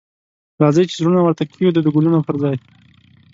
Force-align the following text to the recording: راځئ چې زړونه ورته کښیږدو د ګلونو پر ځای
راځئ 0.61 0.83
چې 0.89 0.95
زړونه 0.99 1.19
ورته 1.23 1.43
کښیږدو 1.49 1.81
د 1.83 1.87
ګلونو 1.95 2.19
پر 2.27 2.35
ځای 2.43 2.55